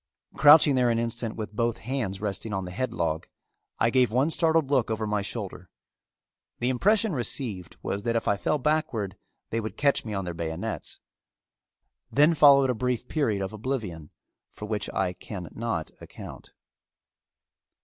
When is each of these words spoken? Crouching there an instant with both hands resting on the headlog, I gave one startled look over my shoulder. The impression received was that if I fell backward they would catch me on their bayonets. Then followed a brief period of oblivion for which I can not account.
Crouching 0.35 0.73
there 0.73 0.89
an 0.89 0.97
instant 0.97 1.35
with 1.35 1.55
both 1.55 1.77
hands 1.77 2.19
resting 2.19 2.53
on 2.53 2.65
the 2.65 2.71
headlog, 2.71 3.25
I 3.77 3.91
gave 3.91 4.11
one 4.11 4.31
startled 4.31 4.71
look 4.71 4.89
over 4.89 5.05
my 5.05 5.21
shoulder. 5.21 5.69
The 6.57 6.69
impression 6.69 7.13
received 7.13 7.77
was 7.83 8.01
that 8.01 8.15
if 8.15 8.27
I 8.27 8.35
fell 8.35 8.57
backward 8.57 9.15
they 9.51 9.59
would 9.59 9.77
catch 9.77 10.03
me 10.03 10.15
on 10.15 10.25
their 10.25 10.33
bayonets. 10.33 10.99
Then 12.11 12.33
followed 12.33 12.71
a 12.71 12.73
brief 12.73 13.07
period 13.07 13.43
of 13.43 13.53
oblivion 13.53 14.09
for 14.51 14.65
which 14.65 14.89
I 14.89 15.13
can 15.13 15.49
not 15.51 15.91
account. 16.01 16.51